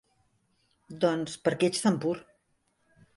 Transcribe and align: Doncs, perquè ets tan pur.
Doncs, 1.03 1.37
perquè 1.49 1.69
ets 1.73 1.83
tan 1.85 1.99
pur. 2.07 2.17